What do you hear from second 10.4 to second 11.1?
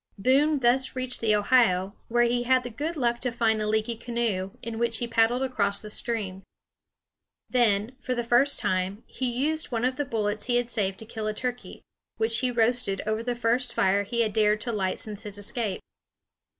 he had saved to